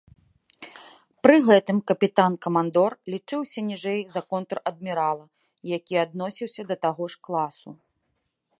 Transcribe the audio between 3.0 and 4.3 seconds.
лічыўся ніжэй за